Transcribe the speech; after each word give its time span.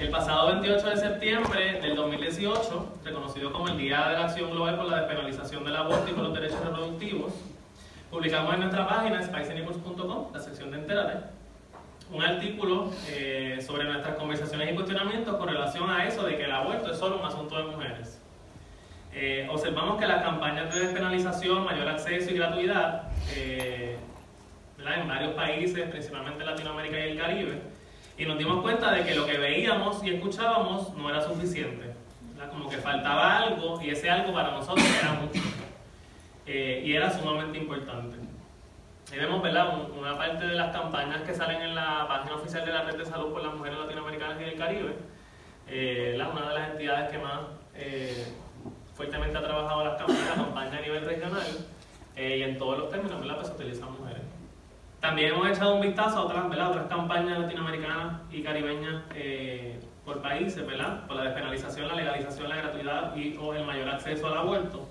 El 0.00 0.08
pasado 0.08 0.46
28 0.46 0.88
de 0.88 0.96
septiembre 0.96 1.78
del 1.82 1.94
2018, 1.94 3.00
reconocido 3.04 3.52
como 3.52 3.68
el 3.68 3.76
Día 3.76 4.08
de 4.08 4.14
la 4.14 4.24
Acción 4.24 4.50
Global 4.50 4.76
por 4.78 4.86
la 4.86 5.02
Despenalización 5.02 5.62
del 5.62 5.76
Aborto 5.76 6.10
y 6.10 6.14
por 6.14 6.24
los 6.24 6.32
Derechos 6.32 6.58
Reproductivos, 6.64 7.34
publicamos 8.10 8.54
en 8.54 8.60
nuestra 8.60 8.88
página 8.88 9.22
spicenews.com, 9.22 10.32
la 10.32 10.40
sección 10.40 10.70
de 10.70 10.78
Entérate, 10.78 11.18
un 12.10 12.22
artículo 12.22 12.90
eh, 13.10 13.58
sobre 13.60 13.84
nuestras 13.84 14.16
conversaciones 14.16 14.72
y 14.72 14.74
cuestionamientos 14.74 15.36
con 15.36 15.46
relación 15.46 15.90
a 15.90 16.06
eso 16.06 16.22
de 16.22 16.38
que 16.38 16.44
el 16.44 16.52
aborto 16.52 16.92
es 16.92 16.98
solo 16.98 17.18
un 17.18 17.26
asunto 17.26 17.58
de 17.58 17.64
mujeres. 17.64 18.22
Eh, 19.12 19.46
observamos 19.50 20.00
que 20.00 20.06
las 20.06 20.22
campañas 20.22 20.74
de 20.74 20.80
despenalización, 20.80 21.66
mayor 21.66 21.88
acceso 21.88 22.30
y 22.30 22.38
gratuidad 22.38 23.02
eh, 23.36 23.98
en 24.78 25.08
varios 25.08 25.34
países, 25.34 25.90
principalmente 25.90 26.42
Latinoamérica 26.42 26.98
y 26.98 27.10
el 27.10 27.18
Caribe, 27.18 27.79
y 28.20 28.26
nos 28.26 28.36
dimos 28.36 28.60
cuenta 28.60 28.92
de 28.92 29.02
que 29.02 29.14
lo 29.14 29.24
que 29.24 29.38
veíamos 29.38 30.04
y 30.04 30.10
escuchábamos 30.10 30.94
no 30.94 31.08
era 31.08 31.22
suficiente. 31.22 31.94
Como 32.50 32.68
que 32.68 32.76
faltaba 32.76 33.38
algo 33.38 33.80
y 33.80 33.88
ese 33.88 34.10
algo 34.10 34.34
para 34.34 34.50
nosotros 34.50 34.84
era 35.00 35.14
mucho. 35.14 35.40
y 36.46 36.92
era 36.92 37.10
sumamente 37.10 37.56
importante. 37.56 38.18
Ahí 39.10 39.18
vemos 39.18 39.42
¿verdad? 39.42 39.74
una 39.98 40.18
parte 40.18 40.46
de 40.46 40.54
las 40.54 40.70
campañas 40.70 41.22
que 41.22 41.34
salen 41.34 41.62
en 41.62 41.74
la 41.74 42.06
página 42.06 42.36
oficial 42.36 42.66
de 42.66 42.72
la 42.72 42.82
Red 42.82 42.98
de 42.98 43.06
Salud 43.06 43.32
por 43.32 43.42
las 43.42 43.54
Mujeres 43.54 43.78
Latinoamericanas 43.78 44.38
y 44.38 44.44
del 44.44 44.58
Caribe. 44.58 44.94
Eh, 45.66 46.20
una 46.20 46.48
de 46.48 46.54
las 46.54 46.70
entidades 46.72 47.10
que 47.10 47.18
más 47.18 47.40
eh, 47.74 48.26
fuertemente 48.94 49.38
ha 49.38 49.42
trabajado 49.42 49.82
las 49.82 49.96
campañas, 49.96 50.72
la 50.72 50.78
a 50.78 50.80
nivel 50.82 51.06
regional, 51.06 51.46
eh, 52.16 52.36
y 52.36 52.42
en 52.42 52.58
todos 52.58 52.78
los 52.80 52.90
términos 52.90 53.18
¿verdad? 53.18 53.36
Pues 53.36 53.48
se 53.48 53.54
utilizan 53.54 53.92
mujeres. 53.98 54.29
También 55.00 55.32
hemos 55.32 55.48
echado 55.48 55.74
un 55.76 55.80
vistazo 55.80 56.18
a 56.18 56.22
otras, 56.24 56.48
¿verdad? 56.50 56.70
otras 56.70 56.86
campañas 56.86 57.38
latinoamericanas 57.38 58.20
y 58.30 58.42
caribeñas 58.42 59.02
por 60.04 60.20
países, 60.20 60.66
¿verdad? 60.66 61.06
por 61.06 61.16
la 61.16 61.24
despenalización, 61.24 61.88
la 61.88 61.94
legalización, 61.94 62.48
la 62.48 62.56
gratuidad 62.56 63.16
y 63.16 63.36
o 63.36 63.54
el 63.54 63.64
mayor 63.64 63.88
acceso 63.88 64.26
al 64.26 64.38
aborto. 64.38 64.86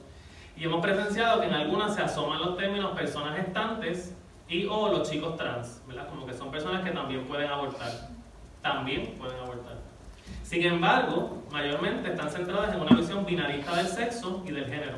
Y 0.57 0.65
hemos 0.65 0.81
presenciado 0.81 1.39
que 1.41 1.47
en 1.47 1.53
algunas 1.53 1.95
se 1.95 2.01
asoman 2.01 2.39
los 2.39 2.57
términos 2.57 2.91
personas 2.91 3.35
gestantes 3.37 4.15
y 4.47 4.65
o 4.65 4.89
los 4.89 5.09
chicos 5.09 5.37
trans, 5.37 5.83
¿verdad? 5.87 6.09
Como 6.09 6.25
que 6.25 6.33
son 6.33 6.49
personas 6.49 6.83
que 6.83 6.91
también 6.91 7.25
pueden 7.25 7.49
abortar. 7.49 7.91
También 8.61 9.13
pueden 9.17 9.39
abortar. 9.39 9.77
Sin 10.43 10.63
embargo, 10.63 11.43
mayormente 11.51 12.09
están 12.09 12.29
centradas 12.29 12.73
en 12.73 12.81
una 12.81 12.95
visión 12.95 13.25
binarista 13.25 13.75
del 13.75 13.87
sexo 13.87 14.43
y 14.45 14.51
del 14.51 14.65
género. 14.65 14.97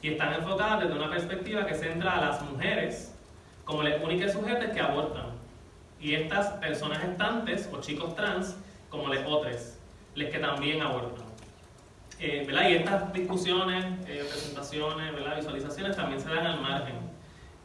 Y 0.00 0.08
están 0.08 0.32
enfocadas 0.32 0.80
desde 0.80 0.94
una 0.94 1.10
perspectiva 1.10 1.66
que 1.66 1.74
centra 1.74 2.16
a 2.16 2.20
las 2.20 2.42
mujeres 2.50 3.14
como 3.68 3.82
las 3.82 4.02
únicas 4.02 4.32
sujetos 4.32 4.70
que 4.70 4.80
abortan. 4.80 5.26
Y 6.00 6.14
estas 6.14 6.54
personas 6.54 7.00
gestantes 7.00 7.68
o 7.70 7.78
chicos 7.82 8.16
trans 8.16 8.56
como 8.88 9.08
les 9.08 9.26
otras, 9.26 9.78
les 10.14 10.30
que 10.30 10.38
también 10.38 10.80
abortan. 10.80 11.26
Eh, 12.18 12.44
¿verdad? 12.46 12.70
Y 12.70 12.76
estas 12.76 13.12
discusiones, 13.12 13.84
eh, 14.06 14.24
presentaciones, 14.26 15.12
¿verdad? 15.12 15.36
visualizaciones 15.36 15.94
también 15.96 16.18
se 16.18 16.30
dan 16.30 16.46
al 16.46 16.62
margen. 16.62 16.94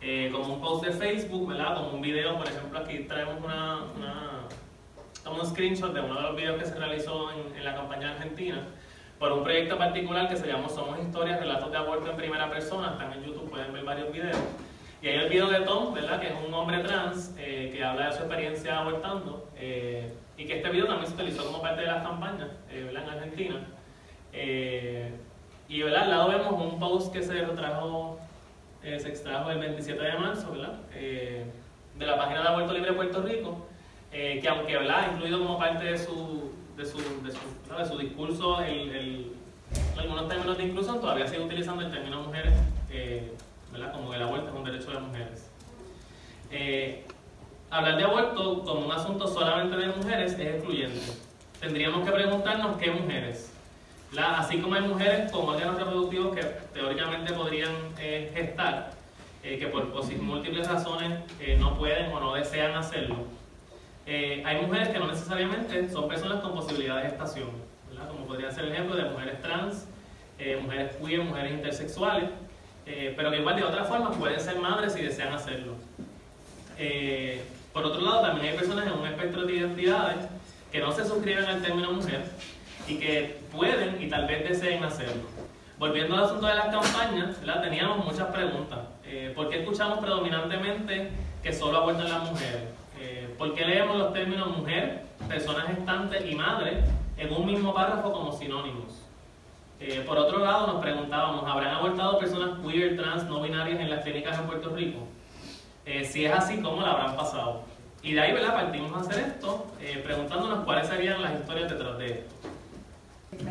Eh, 0.02 0.30
como 0.34 0.56
un 0.56 0.60
post 0.60 0.84
de 0.84 0.92
Facebook, 0.92 1.48
¿verdad? 1.48 1.76
como 1.76 1.92
un 1.92 2.02
video, 2.02 2.38
por 2.38 2.50
ejemplo, 2.50 2.80
aquí 2.80 3.06
traemos 3.06 3.42
una, 3.42 3.84
una, 3.96 5.32
un 5.32 5.46
screenshot 5.46 5.94
de 5.94 6.02
uno 6.02 6.16
de 6.16 6.22
los 6.22 6.36
videos 6.36 6.62
que 6.62 6.66
se 6.66 6.76
realizó 6.76 7.32
en, 7.32 7.56
en 7.56 7.64
la 7.64 7.76
campaña 7.76 8.12
argentina 8.12 8.68
por 9.20 9.32
un 9.32 9.42
proyecto 9.42 9.78
particular 9.78 10.28
que 10.28 10.36
se 10.36 10.48
llama 10.48 10.68
Somos 10.68 11.00
Historias, 11.00 11.40
Relatos 11.40 11.72
de 11.72 11.78
Aborto 11.78 12.12
en 12.12 12.18
Primera 12.18 12.50
Persona, 12.50 12.92
están 12.92 13.14
en 13.14 13.24
YouTube, 13.24 13.50
pueden 13.50 13.72
ver 13.72 13.86
varios 13.86 14.12
videos. 14.12 14.38
Y 15.04 15.08
hay 15.10 15.18
el 15.18 15.30
video 15.30 15.50
de 15.50 15.60
Tom, 15.60 15.94
¿verdad? 15.94 16.22
que 16.22 16.28
es 16.28 16.34
un 16.48 16.54
hombre 16.54 16.80
trans 16.80 17.36
que 17.36 17.84
habla 17.84 18.08
de 18.08 18.14
su 18.14 18.20
experiencia 18.20 18.80
abortando 18.80 19.50
y 20.38 20.46
que 20.46 20.58
este 20.58 20.70
video 20.70 20.88
también 20.88 21.08
se 21.08 21.14
utilizó 21.14 21.46
como 21.46 21.62
parte 21.62 21.82
de 21.82 21.88
las 21.88 22.04
campañas 22.04 22.48
¿verdad? 22.72 23.04
en 23.04 23.10
Argentina. 23.10 23.68
Eh, 24.32 25.12
y 25.68 25.82
¿verdad? 25.82 26.04
al 26.04 26.10
lado 26.10 26.30
vemos 26.30 26.54
un 26.54 26.80
post 26.80 27.14
que 27.14 27.22
se 27.22 27.34
retrajo, 27.34 28.18
eh, 28.82 28.98
se 28.98 29.10
extrajo 29.10 29.52
el 29.52 29.60
27 29.60 30.02
de 30.02 30.18
marzo, 30.18 30.52
¿verdad? 30.52 30.80
Eh, 30.94 31.46
de 31.98 32.06
la 32.06 32.18
página 32.18 32.42
de 32.42 32.48
Aborto 32.48 32.74
Libre 32.74 32.94
Puerto 32.94 33.22
Rico, 33.22 33.68
que 34.12 34.48
aunque 34.48 34.78
ha 34.78 35.12
incluido 35.12 35.40
como 35.40 35.60
parte 35.60 35.84
de 35.86 35.98
su, 35.98 36.52
de 36.78 36.86
su, 36.86 36.98
de 36.98 37.32
su, 37.32 37.76
de 37.78 37.86
su 37.86 37.98
discurso 37.98 38.62
el, 38.62 38.90
el, 38.96 39.32
algunos 39.98 40.30
términos 40.30 40.58
de 40.58 40.64
inclusión, 40.64 41.02
todavía 41.02 41.28
sigue 41.28 41.44
utilizando 41.44 41.84
el 41.84 41.92
término 41.92 42.24
mujeres, 42.24 42.54
¿verdad? 43.74 43.92
como 43.92 44.14
el 44.14 44.24
aborto 44.24 44.48
es 44.48 44.56
un 44.56 44.64
derecho 44.64 44.92
de 44.92 45.00
mujeres. 45.00 45.52
hablar 47.70 47.98
de 47.98 48.04
aborto 48.04 48.64
como 48.64 48.86
un 48.86 48.92
asunto 48.92 49.28
solamente 49.28 49.76
de 49.76 49.88
mujeres 49.88 50.34
es 50.34 50.40
excluyente. 50.40 51.02
Tendríamos 51.60 52.06
que 52.06 52.12
preguntarnos 52.12 52.78
qué 52.78 52.92
mujeres. 52.92 53.54
Así 54.18 54.60
como 54.60 54.76
hay 54.76 54.82
mujeres 54.82 55.32
con 55.32 55.50
órganos 55.50 55.78
reproductivos 55.78 56.36
que 56.36 56.44
teóricamente 56.74 57.34
podrían 57.34 57.72
eh, 57.98 58.32
gestar, 58.34 58.92
eh, 59.44 59.58
que 59.58 59.68
por, 59.68 59.88
múltiples 60.22 60.68
razones 60.68 61.20
eh, 61.40 61.58
no 61.60 61.76
pueden 61.78 62.12
o 62.12 62.20
no 62.20 62.36
desean 62.36 62.76
hacerlo. 62.76 63.16
hay 64.06 64.62
mujeres 64.62 64.90
que 64.90 65.00
no 65.00 65.08
necesariamente 65.08 65.90
son 65.90 66.08
personas 66.08 66.42
con 66.42 66.54
posibilidad 66.54 66.98
de 66.98 67.10
gestación, 67.10 67.50
como 68.08 68.28
podría 68.28 68.52
ser 68.52 68.66
el 68.66 68.74
ejemplo 68.74 68.96
de 68.96 69.06
mujeres 69.06 69.42
trans, 69.42 69.88
mujeres 70.62 70.96
queer, 70.98 71.22
mujeres 71.22 71.54
intersexuales, 71.54 72.30
pero 72.86 73.32
que 73.32 73.38
igual 73.40 73.56
de 73.56 73.64
otra 73.64 73.84
forma 73.86 74.12
pueden 74.12 74.40
ser 74.40 74.60
madres 74.60 74.94
si 74.94 75.02
desean 75.02 75.34
hacerlo. 75.34 75.74
por 77.72 77.86
otro 77.86 78.02
lado, 78.02 78.22
también 78.22 78.52
hay 78.52 78.58
personas 78.58 78.88
en 78.88 78.94
un 78.94 79.08
espectro 79.08 79.46
de 79.46 79.54
identidades 79.54 80.26
que 80.72 80.80
no 80.80 80.92
se 80.92 81.06
suscriben 81.06 81.46
al 81.46 81.62
término 81.62 81.92
mujer, 81.92 82.24
y 82.88 82.96
que 82.96 83.40
pueden 83.52 84.02
y 84.02 84.10
tal 84.10 84.28
vez 84.28 84.48
deseen 84.48 84.84
hacerlo. 84.84 85.24
Volviendo 85.78 86.16
al 86.16 86.24
asunto 86.26 86.48
de 86.48 86.56
las 86.56 86.68
campañas, 86.68 87.38
teníamos 87.62 88.06
muchas 88.06 88.28
preguntas. 88.28 88.80
Eh, 89.06 89.32
¿Por 89.36 89.50
qué 89.50 89.62
escuchamos 89.62 90.00
predominantemente 90.00 91.12
que 91.42 91.54
solo 91.54 91.80
abortan 91.80 92.10
las 92.10 92.30
mujeres? 92.30 92.64
Eh, 93.00 93.34
¿Por 93.38 93.54
qué 93.54 93.66
leemos 93.66 93.98
los 93.98 94.14
términos 94.14 94.58
mujer, 94.58 95.04
personas 95.28 95.68
gestantes 95.68 96.26
y 96.26 96.36
madre 96.36 96.84
en 97.18 97.34
un 97.34 97.46
mismo 97.46 97.74
párrafo 97.74 98.12
como 98.12 98.32
sinónimos? 98.32 99.03
Eh, 99.80 100.04
por 100.08 100.18
otro 100.18 100.40
lado, 100.40 100.68
nos 100.68 100.82
preguntábamos, 100.82 101.44
¿habrán 101.50 101.76
abortado 101.76 102.20
personas 102.20 102.60
queer, 102.60 102.96
trans, 102.96 103.26
no 103.26 103.42
binarias 103.42 103.80
en 103.80 103.90
las 103.90 104.04
clínicas 104.04 104.38
en 104.38 104.46
Puerto 104.46 104.70
Rico? 104.70 105.00
si 106.10 106.24
es 106.24 106.32
así, 106.32 106.62
¿cómo 106.62 106.82
la 106.82 106.92
habrán 106.92 107.18
pasado? 107.18 107.64
Y 108.02 108.14
de 108.14 108.22
ahí, 108.22 108.32
¿verdad? 108.32 108.54
Partimos 108.54 108.94
a 108.94 109.02
hacer 109.02 109.26
esto, 109.26 109.68
preguntándonos 110.02 110.64
cuáles 110.64 110.88
serían 110.88 111.22
las 111.22 111.34
historias 111.34 111.70
detrás 111.70 111.98
de 111.98 112.06
esto. 112.06 112.34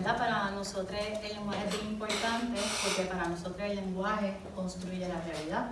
Para 0.03 0.51
nosotros 0.53 0.99
el 1.23 1.35
lenguaje 1.35 1.69
es 1.69 1.83
muy 1.83 1.93
importante 1.93 2.61
porque 2.83 3.03
para 3.11 3.29
nosotros 3.29 3.61
el 3.61 3.77
lenguaje 3.77 4.37
construye 4.55 5.09
la 5.09 5.21
realidad. 5.21 5.71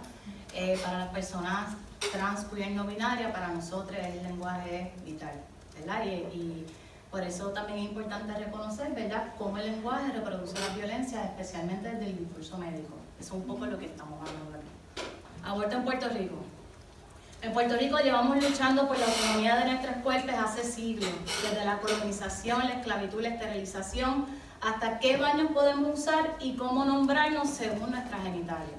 Eh, 0.55 0.78
para 0.83 0.99
las 0.99 1.09
personas 1.09 1.77
trans, 2.12 2.44
queer, 2.47 2.72
no 2.72 2.84
binarias, 2.84 3.31
para 3.33 3.49
nosotros 3.49 3.99
el 4.03 4.22
lenguaje 4.22 4.93
es 4.97 5.05
vital. 5.05 5.34
¿verdad? 5.78 6.05
Y, 6.05 6.66
por 7.10 7.22
eso 7.22 7.48
también 7.48 7.81
es 7.81 7.84
importante 7.87 8.32
reconocer 8.34 8.93
¿verdad? 8.93 9.34
cómo 9.37 9.59
el 9.59 9.66
lenguaje 9.66 10.12
reproduce 10.12 10.54
la 10.60 10.75
violencia, 10.76 11.25
especialmente 11.25 11.91
desde 11.91 12.06
el 12.06 12.19
discurso 12.19 12.56
médico. 12.56 12.94
Eso 13.19 13.34
es 13.34 13.41
un 13.41 13.47
poco 13.47 13.66
lo 13.66 13.78
que 13.78 13.87
estamos 13.87 14.21
hablando 14.21 14.56
aquí. 14.56 15.04
Aborto 15.44 15.76
en 15.76 15.84
Puerto 15.84 16.09
Rico. 16.09 16.37
En 17.43 17.53
Puerto 17.53 17.76
Rico 17.76 17.98
llevamos 17.98 18.43
luchando 18.43 18.87
por 18.87 18.98
la 18.98 19.06
autonomía 19.06 19.56
de 19.56 19.65
nuestros 19.65 19.97
cuerpos 19.97 20.34
hace 20.34 20.62
siglos, 20.62 21.10
desde 21.43 21.65
la 21.65 21.78
colonización, 21.78 22.60
la 22.60 22.75
esclavitud, 22.75 23.22
la 23.22 23.31
esterilización, 23.31 24.27
hasta 24.60 24.98
qué 24.98 25.16
baños 25.16 25.50
podemos 25.53 25.98
usar 25.98 26.37
y 26.38 26.54
cómo 26.56 26.84
nombrarnos 26.84 27.48
según 27.48 27.91
nuestra 27.91 28.19
genitalia. 28.19 28.77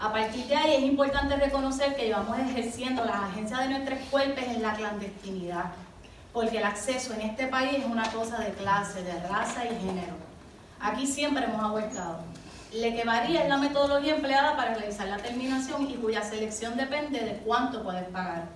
A 0.00 0.10
partir 0.10 0.46
de 0.46 0.56
ahí 0.56 0.74
es 0.76 0.82
importante 0.82 1.36
reconocer 1.36 1.94
que 1.94 2.06
llevamos 2.06 2.38
ejerciendo 2.38 3.04
la 3.04 3.26
agencia 3.26 3.58
de 3.58 3.68
nuestros 3.68 4.00
cuerpos 4.10 4.42
en 4.44 4.62
la 4.62 4.72
clandestinidad, 4.74 5.66
porque 6.32 6.58
el 6.58 6.64
acceso 6.64 7.12
en 7.14 7.22
este 7.22 7.46
país 7.46 7.78
es 7.78 7.84
una 7.84 8.10
cosa 8.10 8.38
de 8.38 8.52
clase, 8.52 9.02
de 9.02 9.18
raza 9.28 9.64
y 9.64 9.76
género. 9.80 10.14
Aquí 10.80 11.06
siempre 11.06 11.44
hemos 11.44 11.62
abortado. 11.62 12.20
Le 12.72 12.94
que 12.94 13.04
varía 13.04 13.42
es 13.42 13.48
la 13.48 13.58
metodología 13.58 14.16
empleada 14.16 14.56
para 14.56 14.74
realizar 14.74 15.06
la 15.06 15.18
terminación 15.18 15.90
y 15.90 15.94
cuya 15.94 16.22
selección 16.22 16.76
depende 16.76 17.20
de 17.20 17.36
cuánto 17.44 17.82
puedes 17.82 18.08
pagar. 18.08 18.48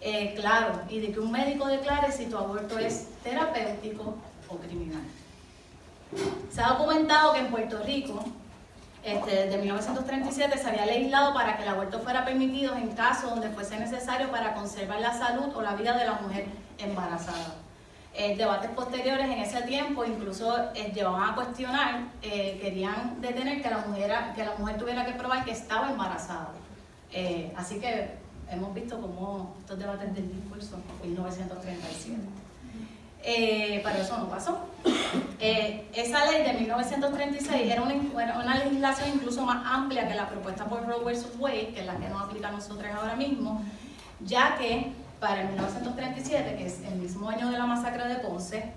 Eh, 0.00 0.34
claro, 0.34 0.80
y 0.88 1.00
de 1.00 1.12
que 1.12 1.20
un 1.20 1.30
médico 1.30 1.66
declare 1.66 2.12
si 2.12 2.26
tu 2.26 2.38
aborto 2.38 2.78
es 2.78 3.08
terapéutico 3.22 4.14
o 4.48 4.56
criminal. 4.56 5.02
Se 6.50 6.62
ha 6.62 6.68
documentado 6.68 7.34
que 7.34 7.40
en 7.40 7.50
Puerto 7.50 7.82
Rico, 7.82 8.24
este, 9.02 9.30
desde 9.30 9.58
1937, 9.58 10.58
se 10.58 10.68
había 10.68 10.84
legislado 10.86 11.32
para 11.32 11.56
que 11.56 11.62
el 11.62 11.70
aborto 11.70 12.00
fuera 12.00 12.24
permitido 12.24 12.74
en 12.74 12.88
casos 12.88 13.30
donde 13.30 13.48
fuese 13.50 13.78
necesario 13.78 14.30
para 14.30 14.54
conservar 14.54 15.00
la 15.00 15.12
salud 15.12 15.54
o 15.54 15.62
la 15.62 15.74
vida 15.74 15.96
de 15.96 16.04
la 16.04 16.14
mujer 16.14 16.46
embarazada. 16.78 17.54
Eh, 18.12 18.36
debates 18.36 18.70
posteriores 18.72 19.26
en 19.26 19.38
ese 19.38 19.62
tiempo 19.62 20.04
incluso 20.04 20.54
eh, 20.74 20.92
llevaban 20.92 21.30
a 21.30 21.34
cuestionar, 21.34 22.08
eh, 22.22 22.58
querían 22.60 23.20
detener 23.20 23.62
que 23.62 23.70
la, 23.70 23.78
mujer, 23.78 24.12
que 24.34 24.44
la 24.44 24.54
mujer 24.58 24.76
tuviera 24.78 25.06
que 25.06 25.12
probar 25.12 25.44
que 25.44 25.52
estaba 25.52 25.90
embarazada. 25.90 26.50
así 27.56 27.78
que 27.78 28.18
hemos 28.50 28.74
visto 28.74 29.00
cómo 29.00 29.54
estos 29.60 29.78
debates 29.78 30.14
del 30.14 30.30
discurso 30.30 30.76
en 31.02 31.10
1937. 31.10 32.18
Eh, 33.22 33.80
pero 33.84 33.98
eso 34.02 34.18
no 34.18 34.28
pasó. 34.28 34.58
Eh, 35.42 35.88
esa 35.94 36.26
ley 36.26 36.42
de 36.42 36.52
1936 36.52 37.72
era 37.72 37.80
una, 37.80 38.54
legislación 38.56 39.08
incluso 39.14 39.42
más 39.42 39.64
amplia 39.64 40.06
que 40.06 40.14
la 40.14 40.28
propuesta 40.28 40.66
por 40.66 40.86
Roe 40.86 41.02
vs. 41.02 41.28
Wade, 41.38 41.68
que 41.68 41.80
es 41.80 41.86
la 41.86 41.96
que 41.96 42.10
nos 42.10 42.22
aplica 42.22 42.48
a 42.48 42.52
nosotros 42.52 42.86
ahora 42.94 43.16
mismo, 43.16 43.62
ya 44.20 44.56
que 44.58 44.92
para 45.18 45.44
1937, 45.44 46.56
que 46.56 46.66
es 46.66 46.82
el 46.84 46.96
mismo 46.96 47.30
año 47.30 47.50
de 47.50 47.56
la 47.56 47.64
masacre 47.64 48.06
de 48.06 48.16
Ponce, 48.16 48.70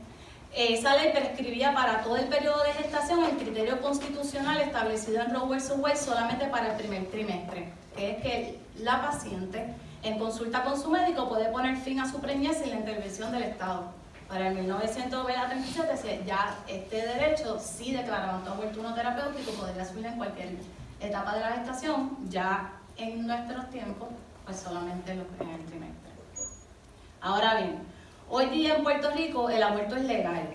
esa 0.56 0.96
ley 0.96 1.12
prescribía 1.14 1.74
para 1.74 2.02
todo 2.02 2.16
el 2.16 2.28
periodo 2.30 2.64
de 2.64 2.72
gestación 2.82 3.26
el 3.26 3.36
criterio 3.36 3.82
constitucional 3.82 4.62
establecido 4.62 5.22
en 5.22 5.34
Roe 5.34 5.58
vs. 5.58 5.74
Wade 5.80 5.98
solamente 5.98 6.46
para 6.46 6.72
el 6.72 6.78
primer 6.78 7.08
trimestre, 7.08 7.74
que 7.94 8.12
es 8.12 8.24
que 8.24 8.60
la 8.80 9.02
paciente 9.02 9.66
en 10.02 10.18
consulta 10.18 10.64
con 10.64 10.82
su 10.82 10.90
médico 10.90 11.28
puede 11.28 11.50
poner 11.50 11.76
fin 11.76 12.00
a 12.00 12.10
su 12.10 12.22
preñez 12.22 12.60
sin 12.60 12.70
la 12.70 12.78
intervención 12.78 13.34
del 13.34 13.44
Estado 13.44 14.02
para 14.28 14.48
el 14.48 14.56
1937 14.56 16.24
ya 16.26 16.58
este 16.68 17.08
derecho, 17.08 17.60
si 17.60 17.94
declaraban 17.94 18.44
todo 18.44 18.56
aborto 18.56 18.94
terapéutico, 18.94 19.52
podría 19.52 19.86
subir 19.86 20.06
en 20.06 20.18
cualquier 20.18 20.58
etapa 21.00 21.36
de 21.36 21.42
la 21.42 21.52
gestación, 21.52 22.18
ya 22.30 22.74
en 22.98 23.28
nuestros 23.28 23.70
tiempos, 23.70 24.10
pues 24.46 24.58
solamente 24.58 25.12
en 25.12 25.20
el 25.20 25.66
trimestre. 25.66 26.12
Ahora 27.22 27.56
bien, 27.56 27.80
hoy 28.30 28.48
día 28.48 28.76
en 28.76 28.84
Puerto 28.84 29.12
Rico 29.12 29.50
el 29.50 29.64
aborto 29.64 29.96
es 29.96 30.04
legal. 30.04 30.50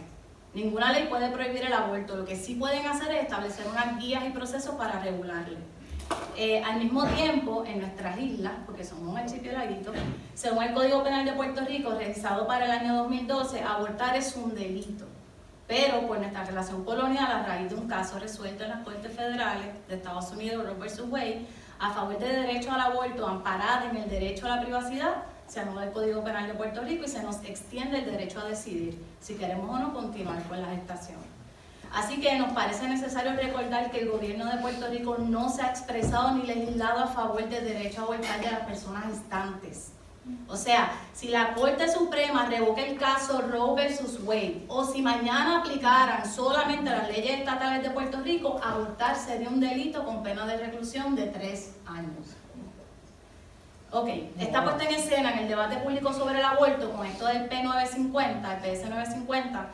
Ninguna 0.55 0.93
ley 0.93 1.07
puede 1.09 1.31
prohibir 1.31 1.65
el 1.65 1.73
aborto. 1.73 2.17
Lo 2.17 2.25
que 2.25 2.37
sí 2.37 2.55
pueden 2.55 2.87
hacer 2.87 3.11
es 3.13 3.23
establecer 3.23 3.67
unas 3.69 3.99
guías 3.99 4.25
y 4.27 4.31
procesos 4.31 4.75
para 4.75 5.01
regularlo. 5.01 5.59
Eh, 6.41 6.63
al 6.63 6.79
mismo 6.79 7.05
tiempo, 7.05 7.65
en 7.67 7.81
nuestras 7.81 8.17
islas, 8.17 8.53
porque 8.65 8.85
somos 8.85 9.11
un 9.11 9.19
archipiélago, 9.19 9.75
según 10.35 10.63
el 10.63 10.73
Código 10.73 11.03
Penal 11.03 11.25
de 11.25 11.33
Puerto 11.33 11.65
Rico, 11.65 11.91
revisado 11.99 12.47
para 12.47 12.67
el 12.67 12.71
año 12.71 12.95
2012, 12.99 13.61
abortar 13.61 14.15
es 14.15 14.37
un 14.37 14.55
delito. 14.55 15.05
Pero 15.67 16.07
por 16.07 16.21
nuestra 16.21 16.45
relación 16.45 16.85
colonial, 16.85 17.27
a 17.27 17.43
raíz 17.43 17.71
de 17.71 17.75
un 17.75 17.89
caso 17.89 18.21
resuelto 18.21 18.63
en 18.63 18.71
las 18.71 18.85
Cortes 18.85 19.13
Federales 19.17 19.67
de 19.89 19.97
Estados 19.97 20.31
Unidos, 20.31 20.65
Roe 20.65 20.75
vs. 20.75 21.01
Wade, 21.09 21.45
a 21.81 21.93
favor 21.93 22.17
del 22.21 22.47
derecho 22.47 22.71
al 22.71 22.83
aborto, 22.83 23.27
amparado 23.27 23.91
en 23.91 23.97
el 23.97 24.09
derecho 24.09 24.47
a 24.47 24.59
la 24.59 24.63
privacidad, 24.63 25.25
se 25.49 25.59
anula 25.59 25.87
el 25.87 25.91
Código 25.91 26.23
Penal 26.23 26.47
de 26.47 26.55
Puerto 26.55 26.83
Rico 26.83 27.05
y 27.05 27.09
se 27.09 27.21
nos 27.21 27.43
extiende 27.45 27.99
el 27.99 28.05
derecho 28.05 28.39
a 28.39 28.45
decidir 28.45 28.97
si 29.19 29.35
queremos 29.35 29.69
o 29.69 29.77
no 29.81 29.93
continuar 29.93 30.41
con 30.45 30.63
la 30.63 30.69
gestación. 30.69 31.38
Así 31.93 32.21
que 32.21 32.39
nos 32.39 32.53
parece 32.53 32.87
necesario 32.89 33.33
recordar 33.33 33.91
que 33.91 34.01
el 34.01 34.11
gobierno 34.11 34.47
de 34.47 34.59
Puerto 34.59 34.89
Rico 34.89 35.17
no 35.19 35.49
se 35.49 35.63
ha 35.63 35.71
expresado 35.71 36.33
ni 36.33 36.43
legislado 36.43 37.05
a 37.05 37.07
favor 37.07 37.49
del 37.49 37.65
derecho 37.65 38.01
a 38.01 38.05
abortar 38.05 38.41
de 38.41 38.51
las 38.51 38.61
personas 38.61 39.05
gestantes. 39.07 39.93
O 40.47 40.57
sea, 40.57 40.91
si 41.15 41.29
la 41.29 41.55
Corte 41.55 41.91
Suprema 41.91 42.47
revoca 42.47 42.83
el 42.83 42.99
caso 42.99 43.41
Roe 43.41 43.75
versus 43.75 44.21
Wade 44.23 44.65
o 44.69 44.85
si 44.85 45.01
mañana 45.01 45.61
aplicaran 45.61 46.31
solamente 46.31 46.91
las 46.91 47.09
leyes 47.09 47.41
estatales 47.41 47.83
de 47.83 47.91
Puerto 47.91 48.21
Rico, 48.21 48.61
abortar 48.63 49.17
sería 49.17 49.49
un 49.49 49.61
delito 49.61 50.05
con 50.05 50.23
pena 50.23 50.45
de 50.47 50.59
reclusión 50.59 51.17
de 51.17 51.29
tres 51.29 51.77
años. 51.87 52.37
Ok, 53.91 54.09
está 54.39 54.63
puesta 54.65 54.85
en 54.85 54.95
escena 54.97 55.33
en 55.33 55.39
el 55.41 55.49
debate 55.49 55.79
público 55.79 56.13
sobre 56.13 56.39
el 56.39 56.45
aborto 56.45 56.93
con 56.93 57.07
esto 57.07 57.25
del 57.27 57.49
P950, 57.49 58.63
el 58.63 58.77
PS 58.77 58.91
950 58.91 59.71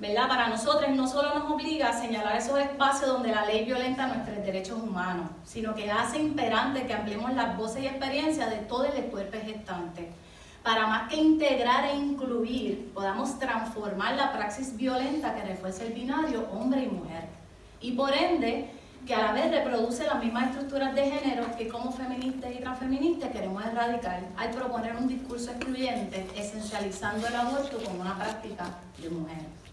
Para 0.00 0.48
nosotros 0.48 0.88
no 0.96 1.06
solo 1.06 1.38
nos 1.38 1.50
obliga 1.50 1.90
a 1.90 2.00
señalar 2.00 2.34
esos 2.36 2.58
espacios 2.58 3.10
donde 3.10 3.32
la 3.32 3.44
ley 3.44 3.66
violenta 3.66 4.06
nuestros 4.06 4.38
derechos 4.38 4.80
humanos, 4.80 5.26
sino 5.44 5.74
que 5.74 5.90
hace 5.90 6.18
imperante 6.18 6.86
que 6.86 6.94
ampliemos 6.94 7.34
las 7.34 7.54
voces 7.58 7.82
y 7.82 7.86
experiencias 7.86 8.48
de 8.48 8.56
todo 8.56 8.84
el 8.84 9.04
cuerpo 9.04 9.36
gestante. 9.44 10.10
Para 10.62 10.86
más 10.86 11.10
que 11.10 11.16
integrar 11.16 11.84
e 11.84 11.96
incluir, 11.96 12.90
podamos 12.94 13.38
transformar 13.38 14.14
la 14.14 14.32
praxis 14.32 14.74
violenta 14.74 15.34
que 15.34 15.42
refuerza 15.42 15.84
el 15.84 15.92
binario 15.92 16.48
hombre 16.50 16.84
y 16.84 16.88
mujer. 16.88 17.24
Y 17.82 17.92
por 17.92 18.14
ende, 18.14 18.70
que 19.06 19.14
a 19.14 19.18
la 19.20 19.32
vez 19.32 19.50
reproduce 19.50 20.06
las 20.06 20.22
mismas 20.24 20.50
estructuras 20.50 20.94
de 20.94 21.10
género 21.10 21.44
que 21.58 21.68
como 21.68 21.92
feministas 21.92 22.52
y 22.52 22.60
transfeministas 22.60 23.32
queremos 23.32 23.62
erradicar 23.66 24.20
al 24.38 24.50
proponer 24.50 24.96
un 24.96 25.08
discurso 25.08 25.50
excluyente, 25.50 26.26
esencializando 26.34 27.26
el 27.26 27.36
aborto 27.36 27.76
como 27.84 28.00
una 28.00 28.16
práctica 28.16 28.78
de 28.98 29.10
mujer. 29.10 29.69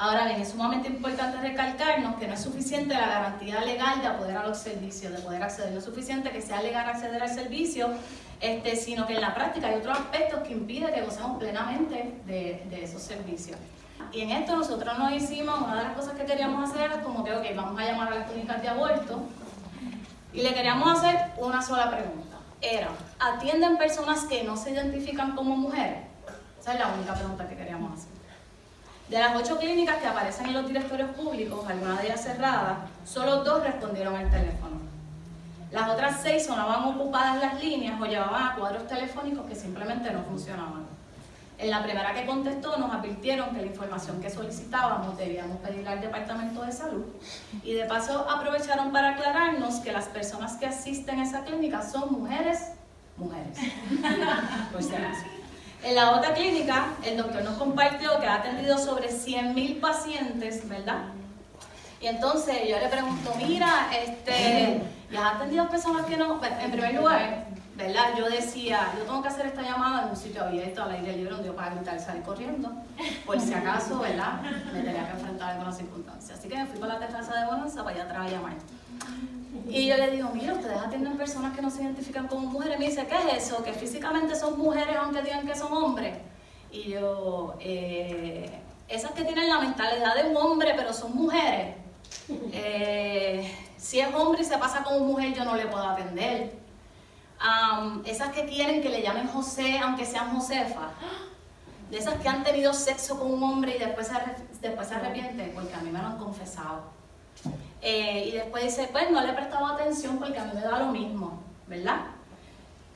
Ahora 0.00 0.24
bien, 0.24 0.40
es 0.40 0.52
sumamente 0.52 0.88
importante 0.88 1.36
recalcarnos 1.42 2.16
que 2.16 2.26
no 2.26 2.32
es 2.32 2.40
suficiente 2.40 2.94
la 2.94 3.06
garantía 3.06 3.60
legal 3.60 4.00
de 4.00 4.08
poder 4.12 4.34
a 4.34 4.46
los 4.46 4.56
servicios, 4.56 5.12
de 5.12 5.18
poder 5.18 5.42
acceder. 5.42 5.72
No 5.72 5.78
es 5.78 5.84
suficiente 5.84 6.30
que 6.30 6.40
sea 6.40 6.62
legal 6.62 6.88
acceder 6.88 7.22
al 7.22 7.28
servicio, 7.28 7.90
este, 8.40 8.76
sino 8.76 9.06
que 9.06 9.16
en 9.16 9.20
la 9.20 9.34
práctica 9.34 9.66
hay 9.66 9.74
otros 9.74 9.98
aspectos 9.98 10.40
que 10.40 10.52
impiden 10.52 10.94
que 10.94 11.02
gocemos 11.02 11.38
plenamente 11.38 12.14
de, 12.24 12.82
esos 12.82 13.02
servicios. 13.02 13.58
Y 14.10 14.22
en 14.22 14.30
esto 14.30 14.56
nosotros 14.56 14.98
nos 14.98 15.12
hicimos, 15.12 15.60
una 15.60 15.76
de 15.76 15.82
las 15.82 15.92
cosas 15.92 16.14
que 16.14 16.24
queríamos 16.24 16.70
hacer 16.70 16.90
era 16.90 17.02
como 17.02 17.22
que, 17.22 17.34
ok, 17.34 17.44
vamos 17.54 17.78
a 17.78 17.84
llamar 17.84 18.10
a 18.10 18.20
las 18.20 18.30
clínicas 18.30 18.62
de 18.62 18.68
aborto 18.68 19.20
y 20.32 20.40
le 20.40 20.54
queríamos 20.54 20.98
hacer 20.98 21.32
una 21.36 21.60
sola 21.60 21.90
pregunta. 21.90 22.38
Era, 22.62 22.88
¿atienden 23.18 23.76
personas 23.76 24.24
que 24.24 24.44
no 24.44 24.56
se 24.56 24.70
identifican 24.70 25.36
como 25.36 25.58
mujeres? 25.58 26.04
Esa 26.58 26.72
es 26.72 26.80
la 26.80 26.88
única 26.88 27.12
pregunta 27.12 27.46
que 27.46 27.54
queríamos 27.54 27.98
hacer. 27.98 28.19
De 29.10 29.18
las 29.18 29.34
ocho 29.34 29.58
clínicas 29.58 29.96
que 29.96 30.06
aparecen 30.06 30.46
en 30.46 30.54
los 30.54 30.68
directorios 30.68 31.10
públicos, 31.10 31.68
algunas 31.68 31.98
de 31.98 32.06
ellas 32.06 32.22
cerradas, 32.22 32.78
solo 33.04 33.42
dos 33.42 33.64
respondieron 33.64 34.14
al 34.14 34.30
teléfono. 34.30 34.76
Las 35.72 35.90
otras 35.90 36.20
seis 36.22 36.46
sonaban 36.46 36.84
ocupadas 36.84 37.40
las 37.40 37.60
líneas 37.60 38.00
o 38.00 38.04
llevaban 38.04 38.44
a 38.44 38.54
cuadros 38.54 38.86
telefónicos 38.86 39.46
que 39.46 39.56
simplemente 39.56 40.12
no 40.12 40.22
funcionaban. 40.22 40.86
En 41.58 41.70
la 41.70 41.82
primera 41.82 42.14
que 42.14 42.24
contestó 42.24 42.76
nos 42.78 42.94
advirtieron 42.94 43.50
que 43.50 43.62
la 43.62 43.66
información 43.66 44.20
que 44.20 44.30
solicitábamos 44.30 45.18
debíamos 45.18 45.58
pedirla 45.58 45.90
al 45.90 46.00
Departamento 46.00 46.62
de 46.62 46.70
Salud 46.70 47.04
y 47.64 47.74
de 47.74 47.86
paso 47.86 48.30
aprovecharon 48.30 48.92
para 48.92 49.10
aclararnos 49.10 49.80
que 49.80 49.90
las 49.92 50.06
personas 50.06 50.52
que 50.54 50.66
asisten 50.66 51.18
a 51.18 51.24
esa 51.24 51.42
clínica 51.42 51.82
son 51.82 52.12
mujeres, 52.12 52.60
mujeres. 53.16 53.58
Pues 54.72 54.88
en 55.82 55.94
la 55.94 56.10
otra 56.12 56.34
clínica, 56.34 56.88
el 57.02 57.16
doctor 57.16 57.42
nos 57.42 57.56
compartió 57.56 58.18
que 58.20 58.26
ha 58.26 58.36
atendido 58.36 58.78
sobre 58.78 59.10
100.000 59.10 59.80
pacientes, 59.80 60.68
¿verdad? 60.68 61.04
Y 62.00 62.06
entonces 62.06 62.56
yo 62.68 62.78
le 62.78 62.88
pregunto, 62.88 63.32
mira, 63.36 63.88
este, 63.94 64.82
¿ya 65.10 65.28
has 65.28 65.36
atendido 65.36 65.68
personas 65.68 66.06
que 66.06 66.16
no? 66.16 66.40
En 66.42 66.70
primer 66.70 66.94
lugar, 66.94 67.46
¿verdad? 67.76 68.14
Yo 68.16 68.28
decía, 68.28 68.90
yo 68.96 69.04
tengo 69.04 69.22
que 69.22 69.28
hacer 69.28 69.46
esta 69.46 69.62
llamada 69.62 70.04
en 70.04 70.10
un 70.10 70.16
sitio 70.16 70.42
abierto, 70.44 70.82
al 70.82 70.92
aire 70.92 71.16
libre, 71.16 71.32
donde 71.32 71.48
yo 71.48 71.54
gritar 71.54 71.96
y 71.96 72.00
salir 72.00 72.22
corriendo, 72.22 72.72
por 73.26 73.40
si 73.40 73.52
acaso, 73.52 73.98
¿verdad? 73.98 74.40
Me 74.72 74.80
tenía 74.80 75.06
que 75.06 75.12
enfrentar 75.12 75.48
a 75.48 75.52
alguna 75.52 75.72
circunstancia. 75.72 76.34
Así 76.34 76.48
que 76.48 76.56
me 76.56 76.66
fui 76.66 76.78
para 76.78 76.94
la 76.94 77.06
terraza 77.06 77.38
de 77.38 77.46
Bonanza 77.46 77.84
para 77.84 77.96
allá 77.96 78.04
atrás 78.04 78.26
a 78.26 78.30
llamar. 78.30 78.52
Y 79.68 79.86
yo 79.86 79.96
le 79.96 80.10
digo, 80.10 80.30
mira, 80.32 80.54
ustedes 80.54 80.76
atienden 80.76 81.16
personas 81.16 81.54
que 81.54 81.62
no 81.62 81.70
se 81.70 81.82
identifican 81.82 82.28
como 82.28 82.48
mujeres. 82.48 82.78
Me 82.78 82.86
dice, 82.86 83.06
¿qué 83.06 83.36
es 83.36 83.44
eso? 83.46 83.62
Que 83.62 83.72
físicamente 83.72 84.34
son 84.36 84.58
mujeres 84.58 84.96
aunque 84.96 85.22
digan 85.22 85.46
que 85.46 85.56
son 85.56 85.72
hombres. 85.72 86.16
Y 86.70 86.90
yo, 86.90 87.54
eh, 87.60 88.60
esas 88.88 89.10
que 89.12 89.24
tienen 89.24 89.48
la 89.48 89.58
mentalidad 89.58 90.14
de 90.14 90.30
un 90.30 90.36
hombre 90.36 90.74
pero 90.76 90.92
son 90.92 91.14
mujeres. 91.16 91.76
Eh, 92.52 93.52
si 93.76 93.98
es 93.98 94.14
hombre 94.14 94.42
y 94.42 94.44
se 94.44 94.56
pasa 94.58 94.84
como 94.84 95.00
mujer, 95.00 95.34
yo 95.34 95.44
no 95.44 95.56
le 95.56 95.66
puedo 95.66 95.84
atender. 95.84 96.52
esas 98.04 98.28
que 98.32 98.44
quieren 98.46 98.82
que 98.82 98.88
le 98.88 99.02
llamen 99.02 99.26
José 99.26 99.78
aunque 99.78 100.04
sean 100.04 100.34
Josefa. 100.34 100.90
De 101.90 101.98
esas 101.98 102.20
que 102.20 102.28
han 102.28 102.44
tenido 102.44 102.72
sexo 102.72 103.18
con 103.18 103.32
un 103.32 103.42
hombre 103.42 103.74
y 103.76 103.78
después 103.80 104.08
después 104.60 104.86
se 104.86 104.94
arrepienten, 104.94 105.52
porque 105.54 105.74
a 105.74 105.78
mí 105.78 105.90
me 105.90 105.98
lo 105.98 106.06
han 106.06 106.18
confesado. 106.18 106.99
Eh, 107.82 108.26
y 108.28 108.32
después 108.32 108.64
dice, 108.64 108.88
pues 108.92 109.10
no 109.10 109.20
le 109.22 109.30
he 109.30 109.32
prestado 109.32 109.66
atención 109.66 110.18
porque 110.18 110.38
a 110.38 110.44
mí 110.44 110.52
me 110.54 110.60
da 110.60 110.78
lo 110.80 110.92
mismo, 110.92 111.42
¿verdad? 111.66 112.00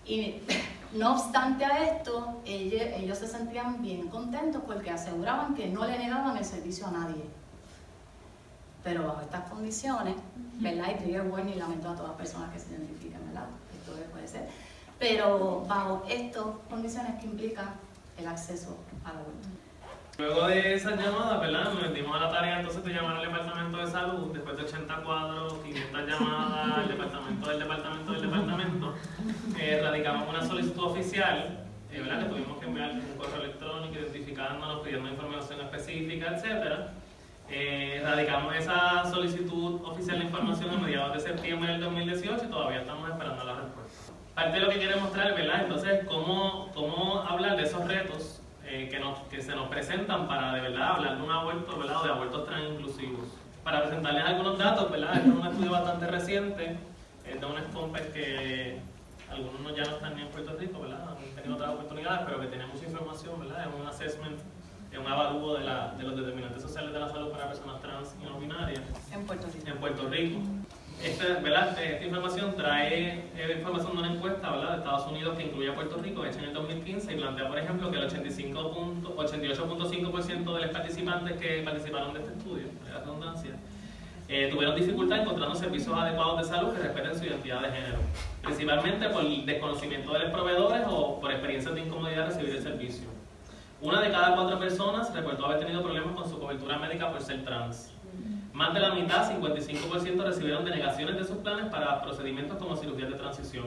Y 0.04 0.40
no 0.92 1.14
obstante 1.14 1.64
a 1.64 1.84
esto, 1.84 2.40
ellos, 2.44 2.82
ellos 2.96 3.18
se 3.18 3.26
sentían 3.26 3.80
bien 3.80 4.08
contentos 4.08 4.62
porque 4.66 4.90
aseguraban 4.90 5.54
que 5.54 5.68
no 5.68 5.86
le 5.86 5.98
negaban 5.98 6.36
el 6.36 6.44
servicio 6.44 6.86
a 6.86 6.90
nadie. 6.90 7.24
Pero 8.82 9.06
bajo 9.06 9.22
estas 9.22 9.48
condiciones, 9.48 10.14
¿verdad? 10.60 10.88
Y 10.92 11.02
trigger 11.02 11.22
warning 11.22 11.54
y 11.54 11.56
lamento 11.56 11.88
a 11.88 11.94
todas 11.94 12.08
las 12.08 12.18
personas 12.18 12.52
que 12.52 12.58
se 12.58 12.70
identifican, 12.72 13.24
¿verdad? 13.26 13.46
Esto 13.72 13.92
puede 14.12 14.28
ser. 14.28 14.46
Pero 14.98 15.64
bajo 15.66 16.04
estas 16.08 16.44
condiciones 16.68 17.18
que 17.18 17.26
implica 17.26 17.74
el 18.18 18.26
acceso 18.26 18.76
a 19.04 19.14
la 19.14 19.20
aborto. 19.20 19.63
Luego 20.16 20.46
de 20.46 20.74
esas 20.74 20.96
llamadas, 20.96 21.40
¿verdad? 21.40 21.64
Nos 21.64 21.82
metimos 21.82 22.16
a 22.16 22.26
la 22.26 22.30
tarea 22.30 22.60
entonces 22.60 22.84
de 22.84 22.92
llamar 22.92 23.16
al 23.16 23.22
departamento 23.24 23.78
de 23.78 23.86
salud, 23.88 24.32
después 24.32 24.56
de 24.56 24.62
80 24.62 24.96
cuadros, 25.02 25.54
500 25.54 26.06
llamadas 26.06 26.78
al 26.78 26.88
departamento 26.88 27.50
del 27.50 27.58
departamento 27.58 28.12
del 28.12 28.22
departamento, 28.22 28.94
eh, 29.58 29.80
radicamos 29.82 30.28
una 30.28 30.46
solicitud 30.46 30.84
oficial, 30.84 31.66
eh, 31.90 32.00
¿verdad? 32.00 32.22
Que 32.22 32.28
tuvimos 32.28 32.58
que 32.58 32.66
enviar 32.66 32.92
un 32.92 33.18
correo 33.18 33.42
electrónico 33.42 33.98
identificándonos, 33.98 34.82
pidiendo 34.82 35.08
información 35.08 35.60
específica, 35.62 36.36
etc. 36.36 36.90
Eh, 37.50 38.00
radicamos 38.04 38.54
esa 38.54 39.04
solicitud 39.10 39.84
oficial 39.84 40.20
de 40.20 40.26
información 40.26 40.70
a 40.70 40.76
mediados 40.76 41.14
de 41.14 41.20
septiembre 41.28 41.72
del 41.72 41.80
2018 41.80 42.44
y 42.44 42.48
todavía 42.50 42.82
estamos 42.82 43.10
esperando 43.10 43.42
la 43.42 43.54
respuesta. 43.54 44.12
Parte 44.36 44.52
de 44.52 44.60
lo 44.60 44.70
que 44.70 44.78
quiero 44.78 45.00
mostrar, 45.00 45.34
¿verdad? 45.34 45.62
Entonces, 45.62 46.04
cómo, 46.06 46.70
cómo 46.72 47.18
hablar 47.20 47.56
de 47.56 47.64
esos 47.64 47.84
retos 47.88 48.43
eh, 48.74 48.88
que, 48.88 48.98
nos, 48.98 49.20
que 49.30 49.40
se 49.40 49.54
nos 49.54 49.68
presentan 49.68 50.26
para 50.26 50.52
de 50.52 50.60
verdad 50.62 50.96
hablar 50.96 51.16
de 51.16 51.22
un 51.22 51.30
aborto, 51.30 51.78
¿verdad? 51.78 52.00
O 52.00 52.04
de 52.04 52.10
abortos 52.10 52.46
trans-inclusivos. 52.46 53.28
Para 53.62 53.82
presentarles 53.82 54.24
algunos 54.24 54.58
datos, 54.58 54.90
¿verdad? 54.90 55.14
Este 55.14 55.28
es 55.28 55.34
un 55.36 55.46
estudio 55.46 55.70
bastante 55.70 56.06
reciente, 56.08 56.76
es 57.24 57.40
de 57.40 57.46
un 57.46 57.56
SCOMPES 57.56 58.06
que 58.08 58.80
algunos 59.30 59.76
ya 59.76 59.84
no 59.84 59.90
están 59.92 60.16
ni 60.16 60.22
en 60.22 60.28
Puerto 60.28 60.56
Rico, 60.58 60.80
¿verdad? 60.80 61.06
Han 61.08 61.36
tenido 61.36 61.54
otras 61.54 61.70
oportunidades, 61.70 62.22
pero 62.26 62.40
que 62.40 62.46
tiene 62.48 62.66
mucha 62.66 62.84
información, 62.84 63.38
¿verdad? 63.38 63.68
Es 63.68 63.80
un 63.80 63.86
assessment, 63.86 64.40
es 64.90 64.98
un 64.98 65.06
avalúo 65.06 65.54
de, 65.54 65.64
la, 65.64 65.94
de 65.96 66.02
los 66.02 66.16
determinantes 66.16 66.60
sociales 66.60 66.92
de 66.92 66.98
la 66.98 67.08
salud 67.08 67.30
para 67.30 67.46
personas 67.46 67.80
trans 67.80 68.16
y 68.20 68.24
no 68.24 68.40
binarias. 68.40 68.82
En 69.12 69.24
Puerto 69.24 69.46
Rico. 69.54 69.68
En 69.68 69.78
Puerto 69.78 70.08
Rico. 70.08 70.40
Esta, 71.02 71.40
¿verdad? 71.40 71.76
Esta 71.78 72.04
información 72.04 72.54
trae 72.56 73.24
eh, 73.36 73.56
información 73.58 73.92
de 73.92 73.98
una 73.98 74.14
encuesta 74.14 74.50
¿verdad? 74.50 74.70
de 74.70 74.78
Estados 74.78 75.06
Unidos 75.10 75.36
que 75.36 75.44
incluye 75.44 75.70
a 75.70 75.74
Puerto 75.74 75.98
Rico, 75.98 76.24
hecha 76.24 76.38
en 76.38 76.46
el 76.46 76.54
2015, 76.54 77.12
y 77.12 77.16
plantea, 77.16 77.48
por 77.48 77.58
ejemplo, 77.58 77.90
que 77.90 77.98
el 77.98 78.08
88.5% 78.08 80.54
de 80.54 80.60
los 80.60 80.70
participantes 80.70 81.36
que 81.38 81.62
participaron 81.62 82.14
de 82.14 82.20
este 82.20 82.32
estudio, 82.32 82.68
de 82.84 82.92
la 82.92 83.00
redundancia, 83.00 83.50
eh, 84.28 84.48
tuvieron 84.50 84.74
dificultad 84.74 85.20
encontrando 85.20 85.54
servicios 85.54 85.94
adecuados 85.94 86.38
de 86.38 86.44
salud 86.44 86.72
que 86.72 86.82
respeten 86.82 87.18
su 87.18 87.24
identidad 87.24 87.60
de 87.60 87.70
género, 87.70 87.98
principalmente 88.42 89.10
por 89.10 89.22
el 89.22 89.44
desconocimiento 89.44 90.14
de 90.14 90.20
los 90.20 90.30
proveedores 90.30 90.86
o 90.88 91.20
por 91.20 91.30
experiencias 91.30 91.74
de 91.74 91.82
incomodidad 91.82 92.28
recibir 92.28 92.56
el 92.56 92.62
servicio. 92.62 93.08
Una 93.82 94.00
de 94.00 94.10
cada 94.10 94.34
cuatro 94.34 94.58
personas 94.58 95.14
reportó 95.14 95.44
haber 95.44 95.60
tenido 95.60 95.82
problemas 95.82 96.14
con 96.14 96.26
su 96.26 96.38
cobertura 96.38 96.78
médica 96.78 97.12
por 97.12 97.20
ser 97.20 97.44
trans. 97.44 97.93
Más 98.54 98.72
de 98.72 98.78
la 98.78 98.94
mitad, 98.94 99.28
55%, 99.28 100.22
recibieron 100.22 100.64
denegaciones 100.64 101.16
de 101.16 101.24
sus 101.24 101.38
planes 101.38 101.66
para 101.72 102.00
procedimientos 102.02 102.56
como 102.56 102.76
cirugías 102.76 103.10
de 103.10 103.16
transición. 103.16 103.66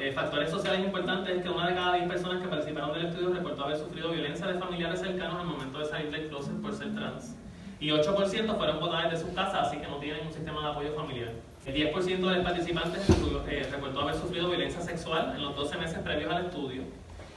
Eh, 0.00 0.10
factores 0.10 0.50
sociales 0.50 0.84
importantes 0.84 1.36
es 1.36 1.42
que 1.44 1.48
una 1.48 1.68
de 1.68 1.76
cada 1.76 1.94
10 1.94 2.08
personas 2.08 2.42
que 2.42 2.48
participaron 2.48 2.92
del 2.92 3.06
estudio 3.06 3.32
reportó 3.32 3.62
haber 3.62 3.76
sufrido 3.76 4.10
violencia 4.10 4.48
de 4.48 4.58
familiares 4.58 4.98
cercanos 4.98 5.36
al 5.36 5.46
momento 5.46 5.78
de 5.78 5.84
salir 5.84 6.10
del 6.10 6.26
closet 6.26 6.60
por 6.60 6.74
ser 6.74 6.92
trans. 6.92 7.36
Y 7.78 7.90
8% 7.90 8.56
fueron 8.56 8.80
votadas 8.80 9.12
de 9.12 9.16
sus 9.16 9.30
casas, 9.30 9.68
así 9.68 9.78
que 9.78 9.86
no 9.86 9.98
tienen 9.98 10.26
un 10.26 10.32
sistema 10.32 10.60
de 10.60 10.66
apoyo 10.72 10.92
familiar. 10.96 11.30
El 11.64 11.74
10% 11.76 12.04
de 12.04 12.34
los 12.34 12.44
participantes 12.44 13.08
eh, 13.46 13.68
reportó 13.70 14.00
haber 14.00 14.16
sufrido 14.16 14.48
violencia 14.48 14.80
sexual 14.80 15.34
en 15.36 15.42
los 15.42 15.54
12 15.54 15.78
meses 15.78 15.98
previos 16.00 16.32
al 16.32 16.46
estudio. 16.46 16.82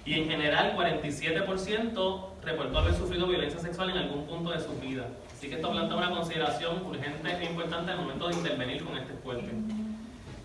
Y 0.08 0.14
en 0.14 0.30
general, 0.30 0.74
47% 0.78 2.26
reportó 2.42 2.78
haber 2.80 2.94
sufrido 2.94 3.28
violencia 3.28 3.60
sexual 3.60 3.90
en 3.90 3.98
algún 3.98 4.26
punto 4.26 4.52
de 4.52 4.62
su 4.62 4.72
vida. 4.80 5.06
Así 5.36 5.50
que 5.50 5.56
esto 5.56 5.70
plantea 5.70 5.98
una 5.98 6.12
consideración 6.12 6.82
urgente 6.86 7.30
e 7.30 7.44
importante 7.44 7.92
al 7.92 7.98
momento 7.98 8.30
de 8.30 8.36
intervenir 8.36 8.86
con 8.86 8.98
este 8.98 9.14
fuerte. 9.16 9.52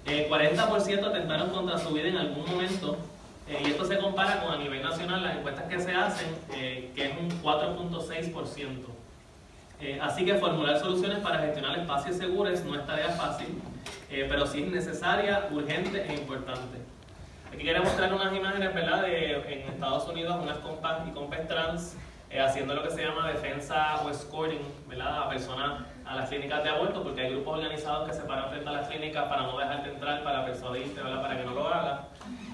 Eh, 0.06 0.26
40% 0.28 1.04
atentaron 1.06 1.50
contra 1.50 1.78
su 1.78 1.90
vida 1.94 2.08
en 2.08 2.16
algún 2.16 2.44
momento, 2.44 2.98
eh, 3.48 3.62
y 3.64 3.70
esto 3.70 3.84
se 3.84 3.98
compara 3.98 4.42
con 4.42 4.52
a 4.52 4.58
nivel 4.58 4.82
nacional 4.82 5.22
las 5.22 5.36
encuestas 5.36 5.68
que 5.68 5.80
se 5.80 5.94
hacen, 5.94 6.26
eh, 6.56 6.90
que 6.96 7.04
es 7.04 7.12
un 7.16 7.30
4.6%. 7.40 8.88
Eh, 9.80 10.00
así 10.02 10.24
que 10.24 10.34
formular 10.34 10.80
soluciones 10.80 11.18
para 11.18 11.38
gestionar 11.38 11.78
espacios 11.78 12.16
seguros 12.16 12.64
no 12.64 12.74
es 12.74 12.84
tarea 12.84 13.10
fácil, 13.10 13.46
eh, 14.10 14.26
pero 14.28 14.44
sí 14.44 14.64
es 14.64 14.72
necesaria, 14.72 15.48
urgente 15.52 16.04
e 16.04 16.14
importante. 16.14 16.78
Aquí 17.52 17.64
quería 17.64 17.82
mostrar 17.82 18.12
unas 18.14 18.34
imágenes 18.34 18.74
¿verdad? 18.74 19.02
de 19.02 19.34
en 19.34 19.68
Estados 19.68 20.08
Unidos, 20.08 20.36
unas 20.40 20.58
compas 20.58 21.06
y 21.06 21.10
compas 21.10 21.46
trans 21.46 21.96
eh, 22.30 22.40
haciendo 22.40 22.74
lo 22.74 22.82
que 22.82 22.90
se 22.90 23.04
llama 23.04 23.28
defensa 23.28 24.00
o 24.02 24.10
escorting 24.10 24.62
¿verdad? 24.88 25.24
a 25.24 25.28
personas 25.28 25.82
a 26.06 26.16
las 26.16 26.30
clínicas 26.30 26.64
de 26.64 26.70
aborto, 26.70 27.02
porque 27.02 27.20
hay 27.20 27.30
grupos 27.30 27.58
organizados 27.58 28.08
que 28.08 28.14
se 28.14 28.22
paran 28.22 28.48
frente 28.48 28.68
a 28.68 28.72
las 28.72 28.88
clínicas 28.88 29.28
para 29.28 29.42
no 29.42 29.58
dejarte 29.58 29.90
entrar, 29.90 30.24
para 30.24 30.44
persuadirte, 30.46 31.02
¿verdad? 31.02 31.20
para 31.20 31.36
que 31.36 31.44
no 31.44 31.52
lo 31.52 31.68
hagas. 31.68 32.00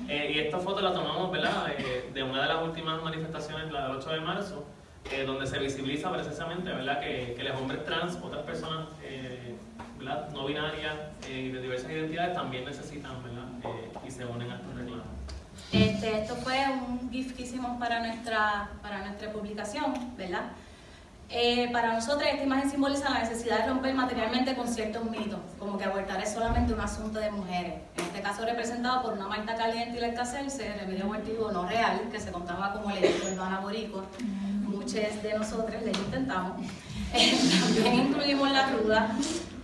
Eh, 0.09 0.33
y 0.35 0.38
esta 0.40 0.59
foto 0.59 0.81
la 0.81 0.93
tomamos 0.93 1.31
¿verdad? 1.31 1.69
Eh, 1.78 2.11
de 2.12 2.23
una 2.23 2.43
de 2.43 2.49
las 2.49 2.62
últimas 2.62 3.00
manifestaciones, 3.02 3.71
la 3.71 3.88
del 3.88 3.97
8 3.97 4.11
de 4.11 4.21
marzo, 4.21 4.67
eh, 5.12 5.25
donde 5.25 5.47
se 5.47 5.59
visibiliza 5.59 6.12
precisamente 6.12 6.71
¿verdad? 6.71 7.00
Que, 7.00 7.35
que 7.35 7.43
los 7.45 7.57
hombres 7.57 7.85
trans, 7.85 8.19
otras 8.23 8.43
personas 8.43 8.88
eh, 9.02 9.57
¿verdad? 9.99 10.28
no 10.33 10.47
binarias 10.47 10.95
eh, 11.28 11.47
y 11.47 11.49
de 11.50 11.62
diversas 11.62 11.90
identidades 11.90 12.35
también 12.35 12.64
necesitan 12.64 13.23
¿verdad? 13.23 13.73
Y 14.07 14.11
se 14.11 14.26
unen 14.26 14.50
a 14.50 14.57
reclamos. 14.57 14.77
Este, 15.72 16.22
esto 16.22 16.34
fue 16.37 16.64
un 16.66 17.10
GIF 17.10 17.37
que 17.37 17.42
hicimos 17.42 17.78
para 17.78 18.00
nuestra, 18.00 18.70
para 18.82 19.04
nuestra 19.04 19.30
publicación, 19.32 20.16
¿verdad? 20.16 20.50
Eh, 21.30 21.68
para 21.72 21.92
nosotros 21.92 22.26
esta 22.26 22.42
imagen 22.42 22.70
simboliza 22.70 23.10
la 23.10 23.18
necesidad 23.18 23.58
de 23.60 23.66
romper 23.68 23.94
materialmente 23.94 24.56
con 24.56 24.66
ciertos 24.66 25.04
mitos, 25.04 25.40
como 25.58 25.76
que 25.76 25.84
abortar 25.84 26.22
es 26.22 26.32
solamente 26.32 26.72
un 26.72 26.80
asunto 26.80 27.20
de 27.20 27.30
mujeres. 27.30 27.75
En 27.98 28.04
este 28.04 28.22
caso 28.22 28.46
representado 28.46 29.02
por 29.02 29.12
una 29.12 29.28
Marta 29.28 29.54
Caliente 29.54 29.98
y 29.98 30.00
la 30.00 30.14
Cacerse, 30.14 30.72
remedio 30.80 31.04
abortivo 31.04 31.52
no 31.52 31.68
real, 31.68 32.00
que 32.10 32.18
se 32.18 32.32
contaba 32.32 32.72
como 32.72 32.90
ley 32.90 33.02
de 33.02 33.32
Urbana 33.32 33.60
Boricua. 33.60 34.04
Muchos 34.62 34.94
de 34.94 35.34
nosotros 35.37 35.82
le 35.82 35.90
intentamos. 35.90 36.66
También 37.75 38.06
incluimos 38.06 38.50
la 38.50 38.66
ruda, 38.68 39.14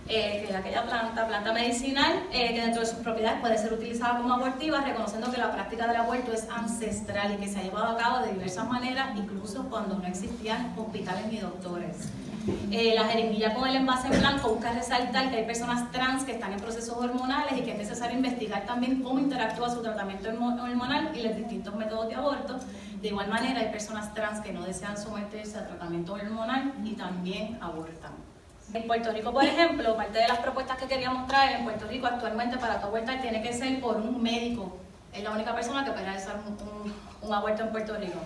eh, 0.07 0.43
que 0.45 0.49
es 0.49 0.55
aquella 0.55 0.83
planta, 0.83 1.27
planta 1.27 1.51
medicinal, 1.51 2.13
eh, 2.31 2.53
que 2.53 2.61
dentro 2.61 2.81
de 2.81 2.87
sus 2.87 2.99
propiedades 2.99 3.39
puede 3.41 3.57
ser 3.57 3.73
utilizada 3.73 4.17
como 4.19 4.33
abortiva, 4.33 4.81
reconociendo 4.81 5.31
que 5.31 5.37
la 5.37 5.51
práctica 5.51 5.87
del 5.87 5.95
aborto 5.95 6.31
es 6.31 6.47
ancestral 6.49 7.33
y 7.33 7.37
que 7.37 7.47
se 7.47 7.59
ha 7.59 7.63
llevado 7.63 7.87
a 7.87 7.97
cabo 7.97 8.25
de 8.25 8.33
diversas 8.33 8.67
maneras, 8.69 9.09
incluso 9.15 9.67
cuando 9.69 9.95
no 9.97 10.05
existían 10.05 10.73
hospitales 10.77 11.25
ni 11.31 11.39
doctores. 11.39 12.09
Eh, 12.69 12.93
la 12.93 13.05
jeringuilla 13.05 13.55
con 13.55 13.67
el 13.67 13.75
envase 13.75 14.07
en 14.07 14.19
blanco 14.19 14.49
busca 14.49 14.71
resaltar 14.71 15.31
que 15.31 15.37
hay 15.37 15.45
personas 15.45 15.91
trans 15.91 16.23
que 16.23 16.33
están 16.33 16.53
en 16.53 16.59
procesos 16.59 16.95
hormonales 16.95 17.57
y 17.57 17.61
que 17.63 17.71
es 17.71 17.77
necesario 17.79 18.15
investigar 18.15 18.67
también 18.67 19.01
cómo 19.01 19.17
interactúa 19.17 19.71
su 19.71 19.81
tratamiento 19.81 20.29
hormo- 20.29 20.61
hormonal 20.61 21.09
y 21.15 21.23
los 21.23 21.35
distintos 21.35 21.73
métodos 21.73 22.07
de 22.09 22.13
aborto. 22.13 22.59
De 23.01 23.07
igual 23.07 23.29
manera, 23.29 23.61
hay 23.61 23.69
personas 23.71 24.13
trans 24.13 24.41
que 24.41 24.53
no 24.53 24.63
desean 24.63 24.95
someterse 24.95 25.57
a 25.57 25.65
tratamiento 25.65 26.13
hormonal 26.13 26.73
y 26.83 26.93
también 26.93 27.57
abortan. 27.61 28.11
En 28.75 28.87
Puerto 28.87 29.09
Rico, 29.13 29.31
por 29.31 29.43
ejemplo, 29.45 29.95
parte 29.95 30.19
de 30.19 30.27
las 30.27 30.39
propuestas 30.39 30.77
que 30.77 30.85
queríamos 30.85 31.27
traer 31.27 31.57
en 31.59 31.63
Puerto 31.63 31.87
Rico 31.87 32.07
actualmente 32.07 32.57
para 32.57 32.79
tu 32.81 32.87
abortar 32.87 33.21
tiene 33.21 33.41
que 33.41 33.53
ser 33.53 33.79
por 33.79 33.95
un 33.95 34.21
médico. 34.21 34.77
Es 35.13 35.23
la 35.23 35.31
única 35.31 35.55
persona 35.55 35.85
que 35.85 35.91
puede 35.91 36.03
realizar 36.03 36.35
un, 36.45 36.53
un- 36.67 36.93
un 37.21 37.33
aborto 37.33 37.63
en 37.63 37.71
Puerto 37.71 37.95
Rico. 37.95 38.19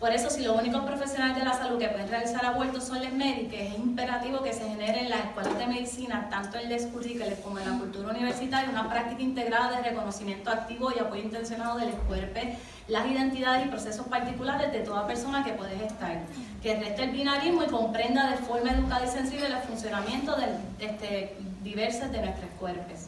Por 0.00 0.12
eso, 0.12 0.28
si 0.28 0.42
los 0.42 0.56
únicos 0.56 0.84
profesionales 0.84 1.36
de 1.36 1.44
la 1.44 1.54
salud 1.54 1.78
que 1.78 1.88
pueden 1.88 2.08
realizar 2.08 2.44
abortos 2.44 2.84
son 2.84 3.02
las 3.02 3.12
médicas, 3.12 3.60
es 3.60 3.78
imperativo 3.78 4.42
que 4.42 4.52
se 4.52 4.68
genere 4.68 5.00
en 5.00 5.10
las 5.10 5.20
escuelas 5.20 5.58
de 5.58 5.66
medicina, 5.66 6.28
tanto 6.30 6.58
en 6.58 6.90
currículos 6.90 7.38
como 7.42 7.58
en 7.58 7.70
la 7.70 7.78
cultura 7.78 8.10
universitaria, 8.10 8.68
una 8.68 8.90
práctica 8.90 9.22
integrada 9.22 9.76
de 9.76 9.90
reconocimiento 9.90 10.50
activo 10.50 10.90
y 10.94 10.98
apoyo 10.98 11.22
intencionado 11.22 11.78
del 11.78 11.90
cuerpo, 11.90 12.40
las 12.88 13.06
identidades 13.06 13.66
y 13.66 13.68
procesos 13.70 14.06
particulares 14.06 14.72
de 14.72 14.80
toda 14.80 15.06
persona 15.06 15.42
que 15.42 15.52
puede 15.52 15.86
estar, 15.86 16.18
que 16.62 16.76
reste 16.76 17.04
el 17.04 17.10
binarismo 17.12 17.62
y 17.62 17.66
comprenda 17.66 18.30
de 18.30 18.36
forma 18.36 18.72
educada 18.72 19.06
y 19.06 19.08
sensible 19.08 19.46
el 19.46 19.56
funcionamiento 19.58 20.36
de, 20.36 20.46
este, 20.84 21.36
diversos 21.62 22.12
de 22.12 22.20
nuestros 22.20 22.50
cuerpos. 22.58 23.06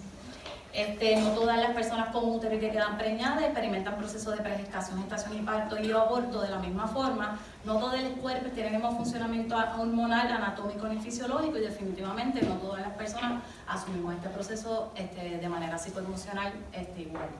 Este, 0.76 1.16
no 1.16 1.30
todas 1.30 1.58
las 1.58 1.70
personas 1.70 2.10
con 2.10 2.28
útero 2.28 2.60
que 2.60 2.70
quedan 2.70 2.98
preñadas 2.98 3.42
experimentan 3.44 3.96
procesos 3.96 4.36
de 4.36 4.42
pregestación, 4.42 4.98
gestación 5.00 5.38
y 5.38 5.40
parto 5.40 5.78
y 5.82 5.90
aborto 5.90 6.42
de 6.42 6.50
la 6.50 6.58
misma 6.58 6.86
forma. 6.86 7.38
No 7.64 7.78
todos 7.78 7.98
los 7.98 8.12
cuerpos 8.20 8.52
tienen 8.52 8.74
el 8.74 8.82
mismo 8.82 8.94
funcionamiento 8.94 9.56
hormonal, 9.56 10.30
anatómico 10.30 10.86
ni 10.86 10.98
fisiológico 10.98 11.56
y 11.56 11.62
definitivamente 11.62 12.42
no 12.42 12.56
todas 12.56 12.82
las 12.82 12.90
personas 12.90 13.42
asumimos 13.66 14.16
este 14.16 14.28
proceso 14.28 14.92
este, 14.96 15.38
de 15.38 15.48
manera 15.48 15.78
psicoemocional 15.78 16.52
este, 16.74 17.00
igual. 17.00 17.30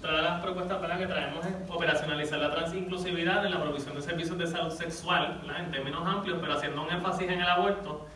Otra 0.00 0.16
de 0.16 0.22
las 0.22 0.42
propuestas 0.42 0.80
¿verdad? 0.80 0.98
que 0.98 1.06
traemos 1.06 1.46
es 1.46 1.52
operacionalizar 1.70 2.40
la 2.40 2.50
transinclusividad 2.50 3.46
en 3.46 3.52
la 3.52 3.62
provisión 3.62 3.94
de 3.94 4.02
servicios 4.02 4.38
de 4.38 4.46
salud 4.48 4.72
sexual, 4.72 5.40
¿verdad? 5.46 5.66
en 5.66 5.70
términos 5.70 6.04
amplios, 6.04 6.38
pero 6.40 6.54
haciendo 6.54 6.82
un 6.82 6.90
énfasis 6.90 7.28
en 7.28 7.40
el 7.40 7.48
aborto. 7.48 8.08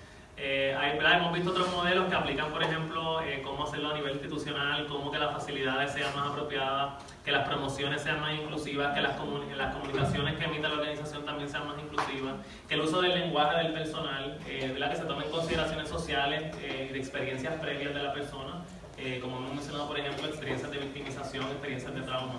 Eh, 0.43 0.75
hay. 0.79 0.99
Hemos 0.99 1.35
visto 1.35 1.51
otros 1.51 1.71
modelos 1.71 2.09
que 2.09 2.15
aplican, 2.15 2.51
por 2.51 2.63
ejemplo, 2.63 3.21
eh, 3.21 3.43
cómo 3.45 3.65
hacerlo 3.65 3.91
a 3.91 3.95
nivel 3.95 4.13
institucional, 4.13 4.87
cómo 4.87 5.11
que 5.11 5.19
las 5.19 5.33
facilidades 5.33 5.93
sean 5.93 6.15
más 6.17 6.31
apropiadas, 6.31 7.03
que 7.25 7.31
las 7.31 7.47
promociones 7.47 8.01
sean 8.01 8.21
más 8.21 8.35
inclusivas, 8.35 8.95
que 8.95 9.03
las, 9.03 9.17
las 9.57 9.75
comunicaciones 9.75 10.39
que 10.39 10.45
emita 10.45 10.69
la 10.69 10.75
organización 10.77 11.27
también 11.27 11.51
sean 11.51 11.67
más 11.67 11.79
inclusivas, 11.79 12.37
que 12.67 12.75
el 12.75 12.81
uso 12.81 13.03
del 13.03 13.19
lenguaje 13.19 13.59
del 13.59 13.73
personal, 13.75 14.39
eh, 14.47 14.71
¿verdad? 14.73 14.91
que 14.91 14.97
se 14.97 15.05
tomen 15.05 15.31
consideraciones 15.31 15.89
sociales 15.89 16.57
eh, 16.63 16.87
y 16.89 16.93
de 16.93 16.99
experiencias 16.99 17.55
previas 17.61 17.93
de 17.93 18.03
la 18.03 18.13
persona, 18.15 18.65
eh, 18.97 19.19
como 19.21 19.39
hemos 19.39 19.55
mencionado, 19.55 19.89
por 19.89 19.99
ejemplo, 19.99 20.27
experiencias 20.27 20.71
de 20.71 20.79
victimización, 20.79 21.45
experiencias 21.47 21.95
de 21.95 22.01
trauma. 22.03 22.35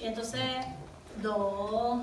Y 0.00 0.06
entonces, 0.06 0.66
dos, 1.22 2.00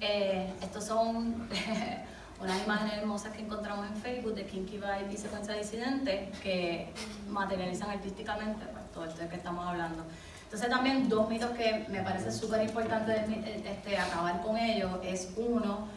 eh, 0.00 0.52
estos 0.60 0.84
son 0.84 1.48
unas 2.40 2.62
imágenes 2.64 2.94
hermosas 2.98 3.32
que 3.32 3.42
encontramos 3.42 3.86
en 3.86 3.96
Facebook 3.96 4.34
de 4.34 4.44
Kinky 4.46 4.76
Vibe 4.76 5.12
y 5.12 5.16
Secuencia 5.16 5.54
Disidente 5.54 6.30
que 6.42 6.92
materializan 7.28 7.90
artísticamente 7.90 8.66
pues, 8.66 8.92
todo 8.92 9.04
esto 9.06 9.22
de 9.22 9.28
que 9.28 9.36
estamos 9.36 9.66
hablando. 9.66 10.04
Entonces 10.44 10.68
también 10.68 11.08
dos 11.08 11.28
mitos 11.28 11.50
que 11.50 11.86
me 11.88 12.02
parece 12.02 12.30
súper 12.30 12.62
importante 12.62 13.24
este, 13.44 13.98
acabar 13.98 14.42
con 14.42 14.56
ellos 14.56 14.92
es 15.02 15.32
uno 15.36 15.88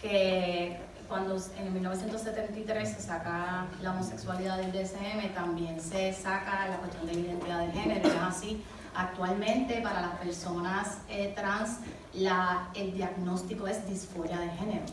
que 0.00 0.78
cuando 1.08 1.36
en 1.58 1.72
1973 1.72 2.88
se 2.88 3.00
saca 3.00 3.66
la 3.80 3.92
homosexualidad 3.92 4.58
del 4.58 4.72
DSM 4.72 5.34
también 5.34 5.80
se 5.80 6.12
saca 6.12 6.68
la 6.68 6.76
cuestión 6.78 7.06
de 7.06 7.14
la 7.14 7.20
identidad 7.20 7.66
de 7.66 7.72
género, 7.72 8.08
es 8.08 8.14
así 8.20 8.64
Actualmente 8.96 9.82
para 9.82 10.00
las 10.00 10.12
personas 10.12 10.98
eh, 11.10 11.34
trans 11.36 11.80
la, 12.14 12.70
el 12.74 12.94
diagnóstico 12.94 13.66
es 13.66 13.86
disforia 13.86 14.38
de 14.38 14.48
género. 14.48 14.84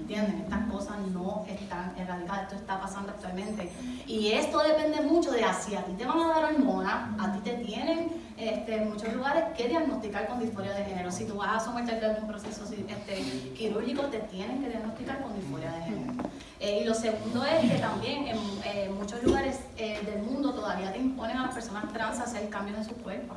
¿Entienden? 0.00 0.40
Estas 0.40 0.64
cosas 0.70 0.98
no 1.12 1.44
están 1.46 1.94
erradicadas, 1.96 2.44
esto 2.44 2.56
está 2.56 2.80
pasando 2.80 3.10
actualmente. 3.10 3.70
Y 4.06 4.32
esto 4.32 4.58
depende 4.60 5.02
mucho 5.02 5.30
de 5.30 5.44
si 5.60 5.76
a 5.76 5.84
ti 5.84 5.92
te 5.92 6.04
van 6.04 6.20
a 6.20 6.28
dar 6.28 6.44
hormonas, 6.44 7.10
a 7.18 7.32
ti 7.32 7.38
te 7.40 7.56
tienen 7.58 8.10
este, 8.36 8.76
en 8.76 8.90
muchos 8.90 9.12
lugares 9.12 9.44
que 9.56 9.68
diagnosticar 9.68 10.26
con 10.26 10.40
disforia 10.40 10.72
de 10.72 10.84
género. 10.84 11.10
Si 11.10 11.26
tú 11.26 11.34
vas 11.34 11.62
a 11.62 11.64
someterte 11.64 12.06
a 12.06 12.10
algún 12.10 12.28
proceso 12.28 12.64
este, 12.64 13.22
quirúrgico, 13.54 14.04
te 14.04 14.20
tienen 14.20 14.62
que 14.62 14.70
diagnosticar 14.70 15.22
con 15.22 15.34
disforia 15.34 15.70
de 15.72 15.82
género. 15.82 16.12
Eh, 16.60 16.80
y 16.82 16.84
lo 16.84 16.94
segundo 16.94 17.44
es 17.44 17.70
que 17.70 17.78
también 17.78 18.28
en, 18.28 18.94
muchos 18.94 19.22
lugares 19.22 19.60
eh, 19.76 20.00
del 20.04 20.22
mundo 20.22 20.52
todavía 20.52 20.92
te 20.92 20.98
imponen 20.98 21.36
a 21.36 21.46
las 21.46 21.54
personas 21.54 21.92
trans 21.92 22.18
hacer 22.18 22.48
cambios 22.48 22.78
en 22.78 22.84
su 22.84 22.94
cuerpo 22.96 23.34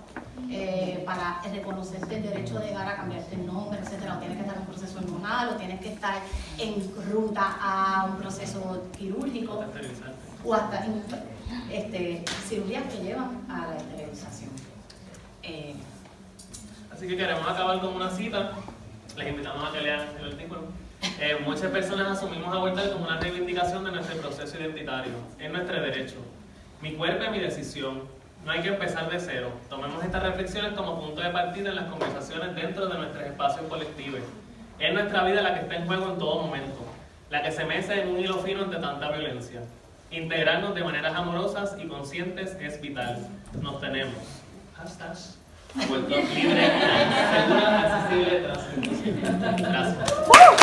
eh, 0.49 1.03
para 1.05 1.41
reconocerte 1.51 2.17
el 2.17 2.23
derecho 2.23 2.59
de 2.59 2.67
llegar 2.67 2.87
a 2.87 2.95
cambiarte 2.95 3.35
el 3.35 3.45
nombre, 3.45 3.79
etcétera. 3.79 4.15
O 4.15 4.19
tienes 4.19 4.37
que 4.37 4.43
estar 4.43 4.55
en 4.55 4.61
un 4.61 4.67
proceso 4.67 4.99
hormonal, 4.99 5.49
o 5.49 5.55
tienes 5.55 5.79
que 5.81 5.93
estar 5.93 6.15
en 6.59 7.11
ruta 7.11 7.57
a 7.61 8.05
un 8.05 8.17
proceso 8.17 8.83
quirúrgico, 8.97 9.63
o 10.45 10.53
hasta 10.53 10.85
este, 11.71 12.23
cirugías 12.47 12.83
que 12.85 13.03
llevan 13.03 13.41
a 13.49 13.67
la 13.67 13.77
esterilización. 13.77 14.51
Eh, 15.43 15.75
Así 17.03 17.07
que 17.07 17.17
queremos 17.17 17.45
acabar 17.45 17.81
con 17.81 17.95
una 17.95 18.09
cita. 18.09 18.51
Les 19.17 19.27
invitamos 19.27 19.67
a 19.67 19.73
que 19.73 19.81
lean 19.81 20.07
el 20.19 20.31
artículo. 20.31 20.61
Eh, 21.19 21.37
muchas 21.43 21.69
personas 21.71 22.17
asumimos 22.17 22.55
abortar 22.55 22.91
como 22.93 23.05
una 23.05 23.19
reivindicación 23.19 23.83
de 23.83 23.91
nuestro 23.91 24.21
proceso 24.21 24.57
identitario. 24.57 25.11
Es 25.39 25.51
nuestro 25.51 25.81
derecho. 25.81 26.15
Mi 26.81 26.93
cuerpo 26.93 27.23
es 27.23 27.31
mi 27.31 27.39
decisión. 27.39 28.03
No 28.45 28.51
hay 28.51 28.61
que 28.61 28.69
empezar 28.69 29.09
de 29.09 29.19
cero. 29.19 29.51
Tomemos 29.69 30.03
estas 30.03 30.21
reflexiones 30.21 30.73
como 30.73 30.99
punto 30.99 31.21
de 31.21 31.29
partida 31.29 31.69
en 31.69 31.75
las 31.77 31.85
conversaciones 31.85 32.53
dentro 32.55 32.87
de 32.87 32.97
nuestros 32.97 33.23
espacios 33.23 33.65
colectivos. 33.67 34.19
Es 34.79 34.93
nuestra 34.93 35.23
vida 35.23 35.41
la 35.41 35.53
que 35.53 35.61
está 35.61 35.75
en 35.75 35.87
juego 35.87 36.11
en 36.11 36.17
todo 36.17 36.41
momento, 36.41 36.79
la 37.29 37.41
que 37.41 37.51
se 37.51 37.63
mece 37.63 38.01
en 38.01 38.09
un 38.09 38.19
hilo 38.19 38.39
fino 38.39 38.63
ante 38.63 38.77
tanta 38.77 39.11
violencia. 39.11 39.61
Integrarnos 40.11 40.75
de 40.75 40.83
maneras 40.83 41.15
amorosas 41.15 41.75
y 41.79 41.87
conscientes 41.87 42.57
es 42.59 42.81
vital. 42.81 43.25
Nos 43.61 43.79
tenemos. 43.79 44.13
Hashtag. 44.75 45.17
Vuelto 45.87 46.15
libre, 46.15 46.71
segura, 47.33 47.79
accesible, 47.79 48.43
Gracias. 49.57 50.59